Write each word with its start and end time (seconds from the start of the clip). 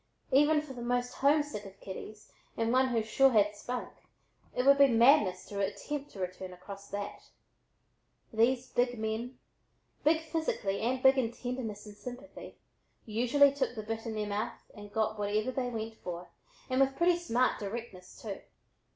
Even 0.31 0.63
for 0.63 0.73
the 0.73 0.81
most 0.81 1.13
homesick 1.13 1.63
of 1.63 1.79
kitties 1.79 2.31
and 2.57 2.73
one 2.73 2.87
who 2.87 3.03
"sure 3.03 3.29
had 3.29 3.55
spunk," 3.55 3.91
it 4.55 4.65
would 4.65 4.79
be 4.79 4.87
madness 4.87 5.45
to 5.45 5.59
attempt 5.59 6.09
to 6.09 6.19
return 6.19 6.51
across 6.53 6.87
that. 6.87 7.29
These 8.33 8.71
big 8.71 8.97
men, 8.97 9.37
big 10.03 10.21
physically 10.21 10.79
and 10.81 11.03
big 11.03 11.19
in 11.19 11.31
tenderness 11.31 11.85
and 11.85 11.95
sympathy, 11.95 12.57
usually 13.05 13.53
"took 13.53 13.75
the 13.75 13.83
bit 13.83 14.07
in 14.07 14.15
their 14.15 14.25
mouths 14.25 14.71
and 14.73 14.91
got 14.91 15.19
whatever 15.19 15.51
they 15.51 15.69
went 15.69 15.97
for," 15.97 16.29
and 16.67 16.81
with 16.81 16.95
pretty 16.97 17.17
smart 17.19 17.59
directness, 17.59 18.19
too. 18.19 18.39